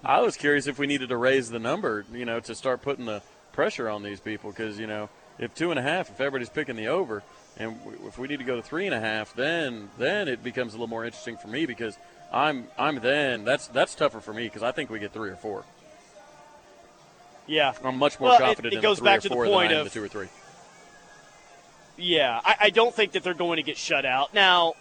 [0.03, 3.05] I was curious if we needed to raise the number, you know, to start putting
[3.05, 6.49] the pressure on these people because you know if two and a half, if everybody's
[6.49, 7.23] picking the over,
[7.57, 10.73] and if we need to go to three and a half, then then it becomes
[10.73, 11.97] a little more interesting for me because
[12.31, 15.35] I'm I'm then that's that's tougher for me because I think we get three or
[15.35, 15.65] four.
[17.47, 18.73] Yeah, I'm much more well, confident.
[18.73, 20.27] It, it goes back to the point of the two or three.
[21.97, 24.33] Yeah, I, I don't think that they're going to get shut out.
[24.33, 24.73] Now,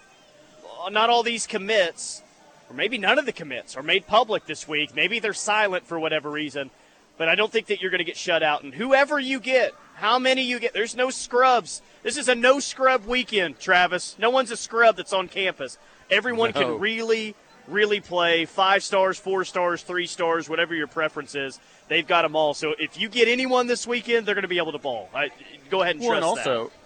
[0.83, 2.21] uh, not all these commits,
[2.69, 4.95] or maybe none of the commits, are made public this week.
[4.95, 6.71] Maybe they're silent for whatever reason,
[7.17, 8.63] but I don't think that you're going to get shut out.
[8.63, 11.81] And whoever you get, how many you get, there's no scrubs.
[12.03, 14.15] This is a no scrub weekend, Travis.
[14.19, 15.77] No one's a scrub that's on campus.
[16.11, 16.61] Everyone no.
[16.61, 17.33] can really,
[17.67, 21.59] really play five stars, four stars, three stars, whatever your preference is.
[21.87, 22.53] They've got them all.
[22.53, 25.09] So if you get anyone this weekend, they're going to be able to ball.
[25.15, 25.29] I,
[25.69, 26.84] go ahead and well, trust and also, that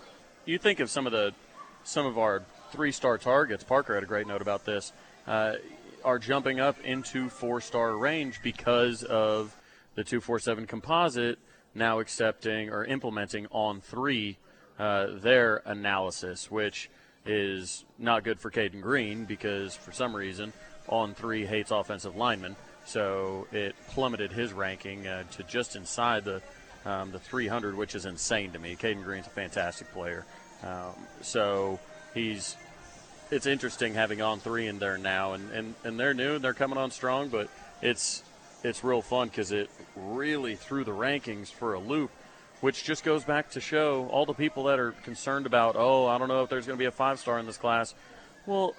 [0.49, 1.31] you think of some of the
[1.83, 3.63] some of our three star targets.
[3.63, 4.91] Parker had a great note about this.
[5.27, 5.53] Uh,
[6.03, 9.55] are jumping up into four star range because of
[9.95, 11.37] the 247 composite
[11.75, 14.37] now accepting or implementing On3
[14.79, 16.89] uh, their analysis, which
[17.25, 20.51] is not good for Cayden Green because for some reason
[20.87, 22.55] On3 hates offensive linemen.
[22.85, 26.41] So it plummeted his ranking uh, to just inside the
[26.85, 28.75] um, the 300, which is insane to me.
[28.75, 30.25] Cayden Green's a fantastic player.
[30.63, 31.79] Um, so
[32.13, 32.55] he's
[33.31, 36.77] it's interesting having On3 in there now, and, and, and they're new and they're coming
[36.77, 37.47] on strong, but
[37.81, 38.23] it's
[38.63, 42.11] it's real fun because it really threw the rankings for a loop,
[42.61, 46.17] which just goes back to show all the people that are concerned about, oh, I
[46.17, 47.93] don't know if there's going to be a five star in this class.
[48.45, 48.75] Well,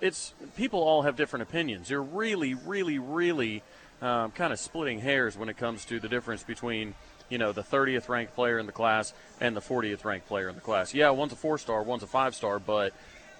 [0.00, 1.90] it's people all have different opinions.
[1.90, 3.62] You're really, really, really
[4.00, 6.94] um, kind of splitting hairs when it comes to the difference between
[7.30, 10.54] you know, the 30th ranked player in the class and the 40th ranked player in
[10.54, 10.92] the class.
[10.92, 12.92] Yeah, one's a four star, one's a five star, but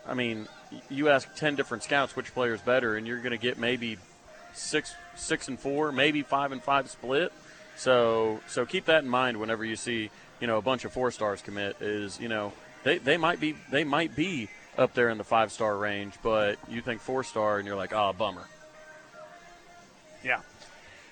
[0.09, 0.49] I mean,
[0.89, 3.99] you ask 10 different scouts which player is better, and you're going to get maybe
[4.55, 7.33] six, six and four, maybe five and five split.
[7.77, 11.11] So, so keep that in mind whenever you see, you know, a bunch of four
[11.11, 11.81] stars commit.
[11.81, 12.53] Is you know,
[12.85, 16.59] they, they might be they might be up there in the five star range, but
[16.69, 18.47] you think four star, and you're like, oh, bummer.
[20.23, 20.41] Yeah,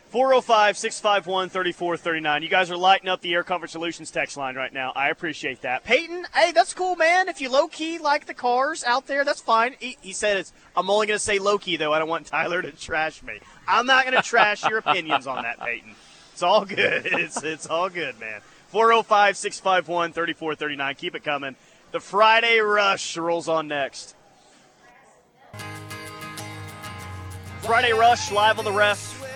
[0.08, 2.42] 405 651 3439.
[2.42, 4.90] You guys are lighting up the Air Comfort Solutions text line right now.
[4.96, 5.84] I appreciate that.
[5.84, 7.28] Peyton, hey, that's cool, man.
[7.28, 9.74] If you low key like the cars out there, that's fine.
[9.78, 11.92] He, he said it's, I'm only going to say low key, though.
[11.92, 13.38] I don't want Tyler to trash me.
[13.66, 15.94] I'm not going to trash your opinions on that, Peyton.
[16.32, 17.06] It's all good.
[17.12, 18.40] It's, it's all good, man.
[18.68, 20.94] 405 651 3439.
[20.94, 21.54] Keep it coming.
[21.92, 24.14] The Friday Rush rolls on next.
[27.60, 29.27] Friday Rush live on the ref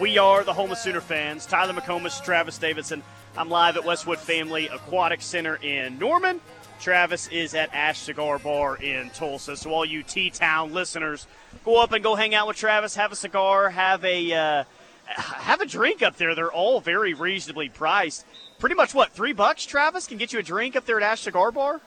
[0.00, 1.44] we are the home of Sooner fans.
[1.44, 3.02] Tyler McComas, Travis Davidson.
[3.36, 6.40] I'm live at Westwood Family Aquatic Center in Norman.
[6.80, 9.56] Travis is at Ash Cigar Bar in Tulsa.
[9.56, 11.26] So all you T-Town listeners,
[11.64, 14.64] go up and go hang out with Travis, have a cigar, have a uh,
[15.06, 16.34] have a drink up there.
[16.34, 18.24] They're all very reasonably priced.
[18.60, 21.22] Pretty much what three bucks, Travis, can get you a drink up there at Ash
[21.22, 21.80] Cigar Bar.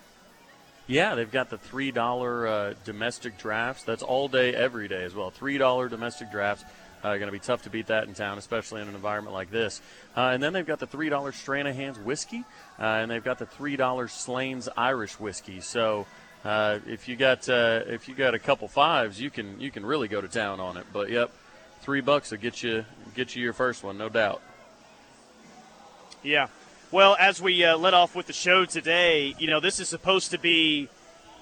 [0.88, 3.84] Yeah, they've got the three dollar uh, domestic drafts.
[3.84, 5.30] That's all day, every day as well.
[5.30, 6.66] Three dollar domestic drafts.
[7.04, 9.50] Uh, going to be tough to beat that in town, especially in an environment like
[9.50, 9.82] this.
[10.16, 12.44] Uh, and then they've got the $3 Stranahan's whiskey,
[12.80, 15.62] uh, and they've got the $3 Slane's Irish whiskey.
[15.62, 16.06] So
[16.44, 19.86] uh, if you got uh, if you got a couple fives, you can you can
[19.86, 20.86] really go to town on it.
[20.92, 21.32] But yep,
[21.82, 22.86] three bucks will get you
[23.16, 24.42] get you your first one, no doubt.
[26.24, 26.48] Yeah.
[26.92, 30.32] Well, as we uh, let off with the show today, you know this is supposed
[30.32, 30.90] to be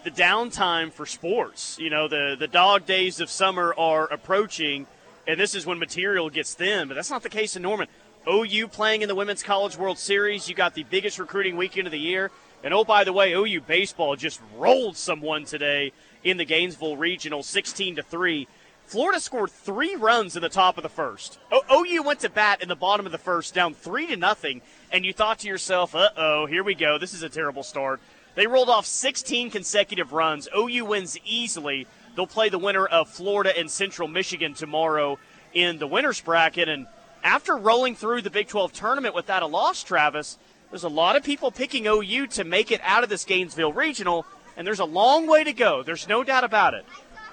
[0.04, 1.78] the downtime for sports.
[1.80, 4.86] You know the the dog days of summer are approaching
[5.30, 6.88] and this is when material gets thin.
[6.88, 7.88] But that's not the case in Norman.
[8.28, 10.50] OU playing in the Women's College World Series.
[10.50, 12.32] You got the biggest recruiting weekend of the year.
[12.64, 17.44] And oh, by the way, OU baseball just rolled someone today in the Gainesville Regional,
[17.44, 18.48] 16 to three.
[18.88, 21.38] Florida scored three runs in the top of the first.
[21.52, 24.64] O- OU went to bat in the bottom of the first, down three to nothing,
[24.92, 26.98] and you thought to yourself, "Uh oh, here we go.
[26.98, 28.02] This is a terrible start."
[28.34, 30.48] They rolled off 16 consecutive runs.
[30.58, 31.86] OU wins easily.
[32.16, 35.20] They'll play the winner of Florida and Central Michigan tomorrow
[35.54, 36.88] in the winners bracket, and
[37.24, 40.38] after rolling through the Big 12 tournament without a loss, Travis,
[40.70, 44.26] there's a lot of people picking OU to make it out of this Gainesville regional,
[44.56, 45.84] and there's a long way to go.
[45.84, 46.86] There's no doubt about it.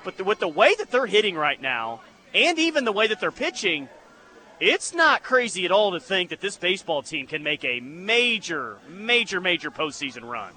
[0.04, 2.00] But the, with the way that they're hitting right now,
[2.34, 3.88] and even the way that they're pitching,
[4.60, 8.78] it's not crazy at all to think that this baseball team can make a major,
[8.88, 10.52] major, major postseason run.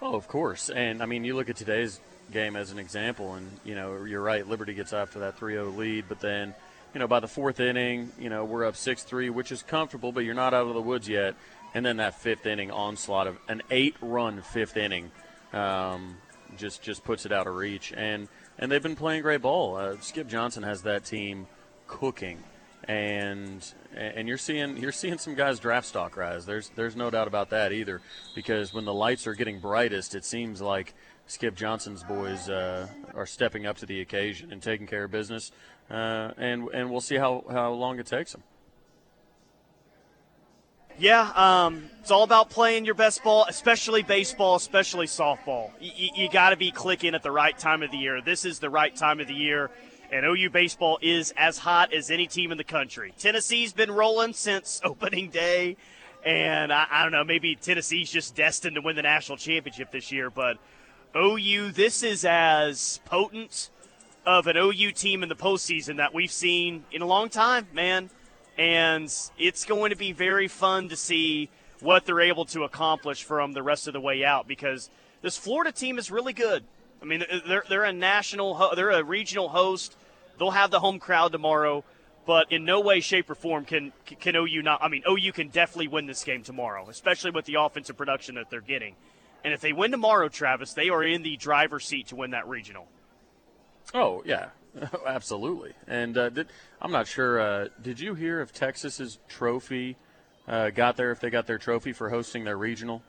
[0.00, 0.70] Oh, of course.
[0.70, 2.00] And I mean, you look at today's
[2.32, 4.46] game as an example, and you know, you're right.
[4.46, 6.54] Liberty gets after that 3-0 lead, but then,
[6.94, 10.20] you know, by the fourth inning, you know, we're up 6-3, which is comfortable, but
[10.20, 11.34] you're not out of the woods yet.
[11.74, 15.10] And then that fifth inning onslaught of an eight-run fifth inning.
[15.54, 16.16] Um,
[16.56, 17.92] just just puts it out of reach.
[17.96, 19.76] And and they've been playing great ball.
[19.76, 21.46] Uh, Skip Johnson has that team
[21.86, 22.38] cooking,
[22.84, 23.64] and
[23.94, 26.46] and you're seeing you're seeing some guys draft stock rise.
[26.46, 28.00] There's there's no doubt about that either.
[28.34, 30.94] Because when the lights are getting brightest, it seems like
[31.26, 35.50] Skip Johnson's boys uh, are stepping up to the occasion and taking care of business.
[35.90, 38.42] Uh, and and we'll see how, how long it takes them.
[40.98, 45.70] Yeah, um, it's all about playing your best ball, especially baseball, especially softball.
[45.80, 48.20] Y- you got to be clicking at the right time of the year.
[48.20, 49.70] This is the right time of the year,
[50.12, 53.14] and OU baseball is as hot as any team in the country.
[53.18, 55.76] Tennessee's been rolling since opening day,
[56.24, 60.12] and I, I don't know, maybe Tennessee's just destined to win the national championship this
[60.12, 60.58] year, but
[61.16, 63.70] OU, this is as potent
[64.24, 68.10] of an OU team in the postseason that we've seen in a long time, man
[68.58, 71.48] and it's going to be very fun to see
[71.80, 74.90] what they're able to accomplish from the rest of the way out because
[75.22, 76.64] this Florida team is really good.
[77.00, 79.96] I mean, they're they're a national, they're a regional host.
[80.38, 81.84] They'll have the home crowd tomorrow,
[82.26, 84.82] but in no way, shape, or form can can OU not.
[84.82, 88.50] I mean, OU can definitely win this game tomorrow, especially with the offensive production that
[88.50, 88.94] they're getting.
[89.44, 92.48] And if they win tomorrow, Travis, they are in the driver's seat to win that
[92.48, 92.86] regional.
[93.94, 94.50] Oh yeah,
[95.06, 95.72] absolutely.
[95.86, 96.48] And uh, did,
[96.80, 97.40] I'm not sure.
[97.40, 99.96] Uh, did you hear if Texas's trophy
[100.46, 101.10] uh, got there?
[101.10, 103.02] If they got their trophy for hosting their regional?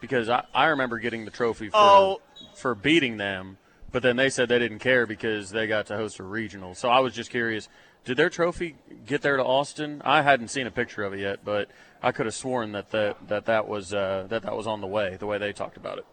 [0.00, 2.20] Because I, I remember getting the trophy for oh.
[2.56, 3.56] for beating them,
[3.92, 6.74] but then they said they didn't care because they got to host a regional.
[6.74, 7.68] So I was just curious.
[8.04, 8.74] Did their trophy
[9.06, 10.02] get there to Austin?
[10.04, 11.70] I hadn't seen a picture of it yet, but
[12.02, 14.88] I could have sworn that that that, that was uh, that that was on the
[14.88, 15.16] way.
[15.16, 16.06] The way they talked about it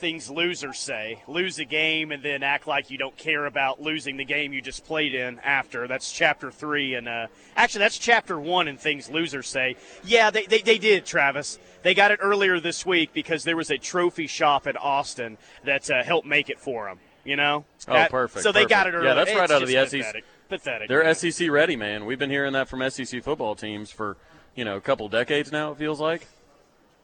[0.00, 1.22] things losers say.
[1.28, 4.62] Lose a game and then act like you don't care about losing the game you
[4.62, 5.86] just played in after.
[5.86, 6.94] That's chapter three.
[6.94, 9.76] And uh, actually, that's chapter one in things losers say.
[10.02, 11.58] Yeah, they, they, they did, Travis.
[11.82, 15.88] They got it earlier this week because there was a trophy shop in Austin that
[15.90, 16.98] uh, helped make it for them.
[17.22, 17.64] You know?
[17.86, 18.42] Oh, that, perfect.
[18.42, 18.70] So they perfect.
[18.70, 19.06] got it early.
[19.06, 20.04] Yeah, that's it's right out of the pathetic.
[20.04, 20.24] SEC.
[20.48, 20.88] Pathetic.
[20.88, 21.14] They're man.
[21.14, 22.06] SEC ready, man.
[22.06, 24.16] We've been hearing that from SEC football teams for
[24.56, 25.72] you know a couple decades now.
[25.72, 26.26] It feels like.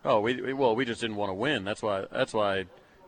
[0.04, 1.64] Oh, we, we well, we just didn't want to win.
[1.64, 2.06] That's why.
[2.10, 2.66] That's why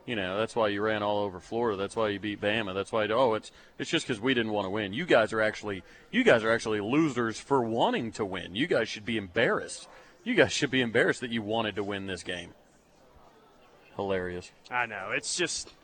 [0.09, 1.77] you know, that's why you ran all over Florida.
[1.77, 2.73] That's why you beat Bama.
[2.73, 4.91] That's why oh, it's it's just because we didn't want to win.
[4.91, 8.55] You guys are actually you guys are actually losers for wanting to win.
[8.55, 9.87] You guys should be embarrassed.
[10.23, 12.55] You guys should be embarrassed that you wanted to win this game.
[13.97, 14.51] Hilarious.
[14.71, 15.11] I know.
[15.13, 15.75] It's just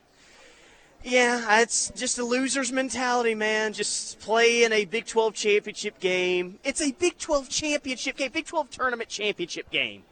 [1.04, 3.74] yeah, it's just a loser's mentality, man.
[3.74, 6.58] Just play in a Big 12 championship game.
[6.64, 10.02] It's a Big 12 championship game, Big 12 tournament championship game.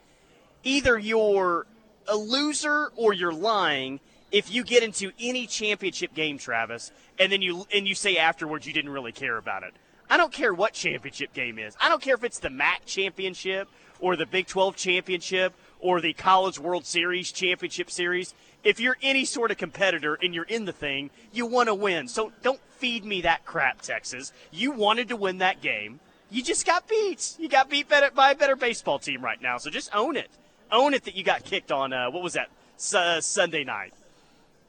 [0.62, 1.66] Either you're
[2.08, 4.00] a loser or you're lying
[4.34, 8.66] if you get into any championship game, Travis, and then you and you say afterwards
[8.66, 9.72] you didn't really care about it.
[10.10, 11.76] I don't care what championship game is.
[11.80, 13.68] I don't care if it's the MAC championship
[14.00, 18.34] or the Big 12 championship or the College World Series championship series.
[18.64, 22.08] If you're any sort of competitor and you're in the thing, you want to win.
[22.08, 24.32] So don't feed me that crap, Texas.
[24.50, 26.00] You wanted to win that game.
[26.30, 27.36] You just got beat.
[27.38, 29.58] You got beat by a better baseball team right now.
[29.58, 30.30] So just own it
[30.70, 31.92] own it that you got kicked on.
[31.92, 32.48] Uh, what was that?
[32.94, 33.94] Uh, Sunday night.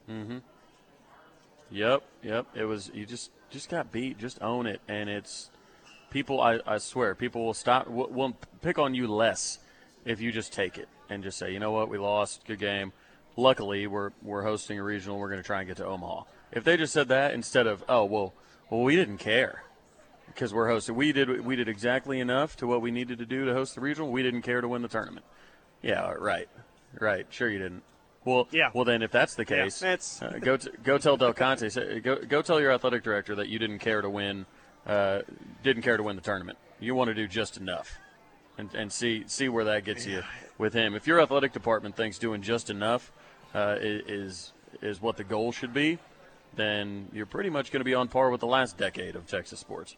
[0.08, 0.38] Mm-hmm.
[1.70, 2.46] Yep, yep.
[2.54, 4.18] It was you just just got beat.
[4.18, 5.50] Just own it, and it's
[6.10, 6.40] people.
[6.40, 7.88] I, I swear, people will stop.
[7.88, 9.58] Will, will pick on you less
[10.04, 12.46] if you just take it and just say, you know what, we lost.
[12.46, 12.92] Good game.
[13.36, 15.18] Luckily, we're we're hosting a regional.
[15.18, 16.22] We're going to try and get to Omaha.
[16.52, 18.32] If they just said that instead of, oh well,
[18.70, 19.64] well we didn't care
[20.28, 20.94] because we're hosting.
[20.94, 23.80] We did we did exactly enough to what we needed to do to host the
[23.80, 24.10] regional.
[24.10, 25.26] We didn't care to win the tournament.
[25.82, 26.48] Yeah, right,
[26.98, 27.26] right.
[27.30, 27.82] Sure, you didn't.
[28.24, 28.70] Well, yeah.
[28.74, 31.68] Well, then, if that's the case, yeah, uh, go t- go tell Del Conte.
[31.68, 34.46] Say, go go tell your athletic director that you didn't care to win,
[34.86, 35.20] uh,
[35.62, 36.58] didn't care to win the tournament.
[36.80, 37.98] You want to do just enough,
[38.58, 40.16] and and see see where that gets yeah.
[40.16, 40.22] you
[40.58, 40.94] with him.
[40.94, 43.12] If your athletic department thinks doing just enough
[43.54, 44.52] uh, is
[44.82, 45.98] is what the goal should be,
[46.56, 49.60] then you're pretty much going to be on par with the last decade of Texas
[49.60, 49.96] sports.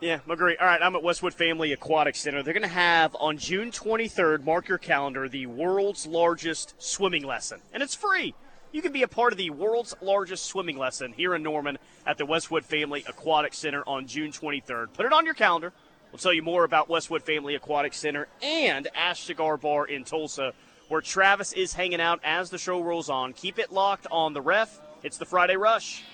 [0.00, 0.56] Yeah, agree.
[0.56, 2.44] All right, I'm at Westwood Family Aquatic Center.
[2.44, 7.60] They're going to have on June 23rd, mark your calendar, the world's largest swimming lesson.
[7.72, 8.32] And it's free.
[8.70, 12.16] You can be a part of the world's largest swimming lesson here in Norman at
[12.16, 14.92] the Westwood Family Aquatic Center on June 23rd.
[14.92, 15.72] Put it on your calendar.
[16.12, 20.52] We'll tell you more about Westwood Family Aquatic Center and Ash Cigar Bar in Tulsa,
[20.86, 23.32] where Travis is hanging out as the show rolls on.
[23.32, 24.78] Keep it locked on the ref.
[25.02, 26.04] It's the Friday Rush.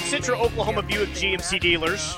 [0.00, 2.16] Central Oklahoma Buick GMC dealers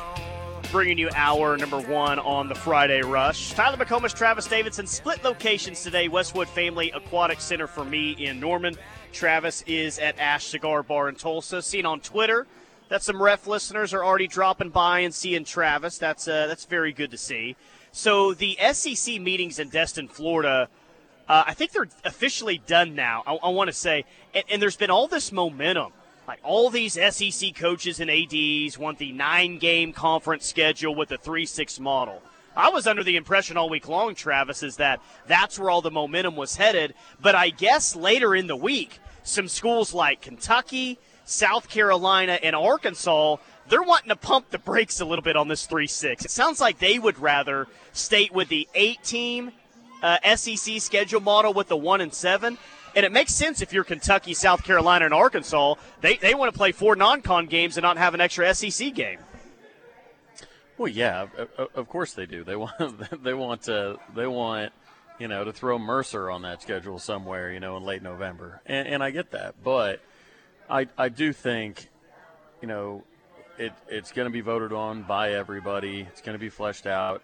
[0.73, 3.53] bringing you hour number one on the Friday Rush.
[3.53, 6.09] Tyler McComas, Travis Davidson, split locations today.
[6.09, 8.77] Westwood Family Aquatic Center for me in Norman.
[9.13, 11.61] Travis is at Ash Cigar Bar in Tulsa.
[11.61, 12.47] Seen on Twitter
[12.89, 15.99] that some ref listeners are already dropping by and seeing Travis.
[15.99, 17.55] That's uh, that's very good to see.
[17.93, 20.69] So the SEC meetings in Destin, Florida.
[21.29, 23.23] Uh, I think they're officially done now.
[23.27, 24.05] I, I want to say,
[24.35, 25.93] and, and there's been all this momentum
[26.33, 31.19] like all these SEC coaches and ADs want the nine game conference schedule with the
[31.19, 32.23] 3 6 model.
[32.57, 35.91] I was under the impression all week long, Travis, is that that's where all the
[35.91, 36.95] momentum was headed.
[37.21, 43.37] But I guess later in the week, some schools like Kentucky, South Carolina, and Arkansas,
[43.69, 46.25] they're wanting to pump the brakes a little bit on this 3 6.
[46.25, 49.53] It sounds like they would rather state with the eight team
[50.03, 52.57] uh, SEC schedule model with the 1 and 7
[52.95, 55.75] and it makes sense if you're Kentucky, South Carolina, and Arkansas.
[56.01, 58.95] They, they want to play four non con games and not have an extra SEC
[58.95, 59.19] game.
[60.79, 61.27] Well, yeah,
[61.75, 62.45] of course they do.
[62.45, 62.73] They want
[63.23, 64.73] they want to they want
[65.19, 68.89] you know to throw Mercer on that schedule somewhere, you know, in late November, and,
[68.89, 70.01] and I get that, but
[70.69, 71.89] I I do think
[72.61, 73.05] you know
[73.59, 76.01] it it's going to be voted on by everybody.
[76.01, 77.23] It's going to be fleshed out.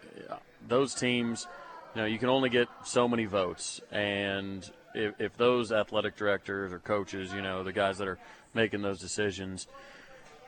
[0.67, 1.47] Those teams,
[1.95, 6.73] you know, you can only get so many votes, and if, if those athletic directors
[6.73, 8.19] or coaches, you know, the guys that are
[8.53, 9.69] making those decisions,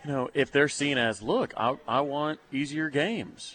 [0.04, 3.54] you know, if they're seen as, look, I, I want easier games,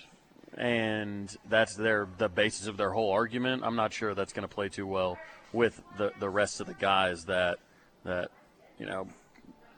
[0.57, 4.53] and that's their the basis of their whole argument, I'm not sure that's going to
[4.53, 5.17] play too well
[5.51, 7.59] with the the rest of the guys that
[8.05, 8.31] that
[8.79, 9.07] you know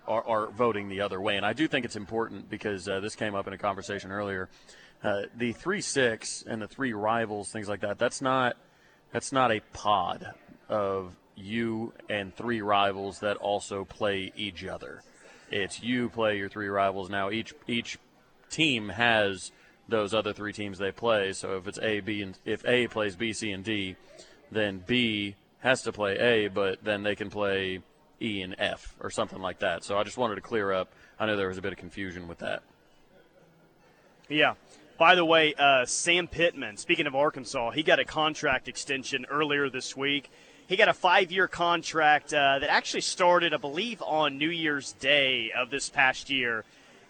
[0.07, 1.35] are, are voting the other way.
[1.35, 4.49] And I do think it's important because uh, this came up in a conversation earlier.
[5.03, 7.97] Uh, the three six and the three rivals, things like that.
[7.97, 8.57] That's not
[9.11, 10.33] that's not a pod
[10.69, 15.03] of you and three rivals that also play each other.
[15.51, 17.09] It's you play your three rivals.
[17.09, 17.97] Now each each
[18.49, 19.51] team has
[19.87, 21.33] those other three teams they play.
[21.33, 23.95] So if it's A, B, and if A plays B, C, and D,
[24.51, 27.81] then B has to play A, but then they can play
[28.21, 29.83] E and F or something like that.
[29.83, 30.91] So I just wanted to clear up.
[31.19, 32.63] I know there was a bit of confusion with that.
[34.29, 34.55] Yeah.
[34.97, 39.69] By the way, uh, Sam Pittman, speaking of Arkansas, he got a contract extension earlier
[39.69, 40.31] this week.
[40.67, 44.93] He got a five year contract uh, that actually started, I believe, on New Year's
[44.93, 46.65] Day of this past year.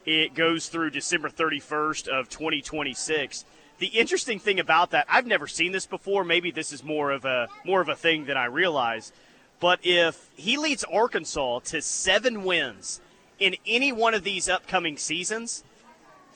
[0.06, 3.46] It goes through December 31st of 2026.
[3.80, 6.24] The interesting thing about that, I've never seen this before.
[6.24, 9.12] Maybe this is more of a more of a thing than I realize.
[9.60, 13.02] But if he leads Arkansas to seven wins
[13.40, 15.64] in any one of these upcoming seasons,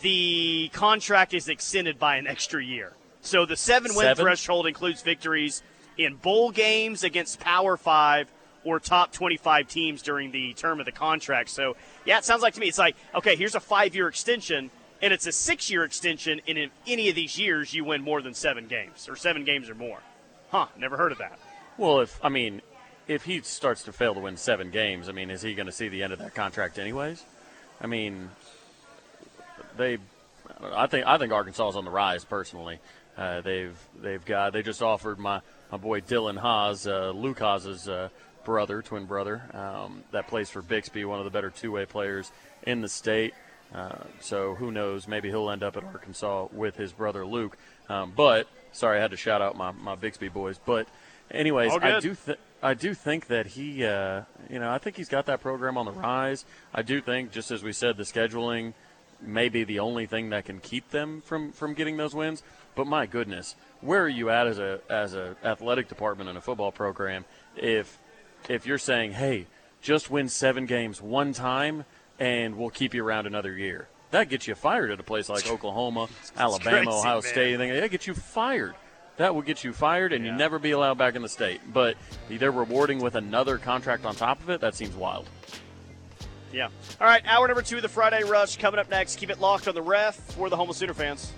[0.02, 2.94] the contract is extended by an extra year.
[3.22, 4.26] So the seven win seven?
[4.26, 5.62] threshold includes victories
[5.98, 8.32] in bowl games against Power Five
[8.64, 11.50] or top 25 teams during the term of the contract.
[11.50, 11.76] So,
[12.06, 14.70] yeah, it sounds like to me it's like, okay, here's a five year extension,
[15.02, 18.22] and it's a six year extension, and in any of these years, you win more
[18.22, 20.00] than seven games or seven games or more.
[20.50, 21.40] Huh, never heard of that.
[21.78, 22.62] Well, if, I mean,
[23.08, 25.72] if he starts to fail to win seven games, I mean, is he going to
[25.72, 27.24] see the end of that contract anyways?
[27.80, 28.30] I mean,
[29.78, 29.98] they,
[30.74, 32.80] I think, I think Arkansas is on the rise personally.
[33.18, 35.42] Uh, they've, they've got, they just offered my,
[35.72, 38.10] my boy Dylan Haas, uh, Luke Haas's uh,
[38.44, 42.32] brother, twin brother, um, that plays for Bixby, one of the better two-way players
[42.64, 43.34] in the state.
[43.74, 45.08] Uh, so who knows?
[45.08, 47.58] Maybe he'll end up at Arkansas with his brother Luke.
[47.88, 50.60] Um, but sorry, I had to shout out my, my Bixby boys.
[50.64, 50.88] But
[51.30, 55.10] anyways, I do th- I do think that he, uh, you know, I think he's
[55.10, 56.46] got that program on the rise.
[56.74, 58.74] I do think, just as we said, the scheduling
[59.22, 62.44] may be the only thing that can keep them from from getting those wins.
[62.76, 66.42] But my goodness, where are you at as a as a athletic department and a
[66.42, 67.26] football program
[67.56, 68.00] if
[68.50, 69.48] if you're saying, hey,
[69.82, 71.86] just win seven games one time
[72.20, 73.88] and we'll keep you around another year?
[74.12, 76.08] That gets you fired at a place like Oklahoma,
[76.38, 77.22] Alabama, crazy, Ohio man.
[77.22, 77.56] State.
[77.58, 78.76] That gets you fired.
[79.18, 80.32] That will get you fired, and yeah.
[80.32, 81.62] you never be allowed back in the state.
[81.72, 81.98] But
[82.30, 84.62] they're rewarding with another contract on top of it.
[84.62, 85.28] That seems wild.
[86.52, 86.70] Yeah.
[87.00, 89.18] All right, hour number two of the Friday Rush coming up next.
[89.18, 91.32] Keep it locked on the ref for the Homo Sooner fans.